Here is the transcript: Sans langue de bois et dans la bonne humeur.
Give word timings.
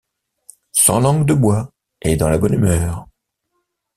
Sans 0.71 0.99
langue 0.99 1.27
de 1.27 1.35
bois 1.35 1.71
et 2.01 2.15
dans 2.15 2.27
la 2.27 2.39
bonne 2.39 2.55
humeur. 2.55 3.05